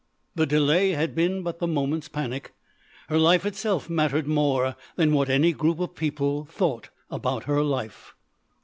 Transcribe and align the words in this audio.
The 0.33 0.47
delay 0.47 0.93
had 0.93 1.13
been 1.13 1.43
but 1.43 1.59
the 1.59 1.67
moment's 1.67 2.07
panic. 2.09 2.55
Her 3.07 3.19
life 3.19 3.45
itself 3.45 3.87
mattered 3.87 4.25
more 4.25 4.75
than 4.95 5.13
what 5.13 5.29
any 5.29 5.53
group 5.53 5.79
of 5.79 5.93
people 5.93 6.45
thought 6.45 6.89
about 7.11 7.43
her 7.43 7.61
life. 7.61 8.15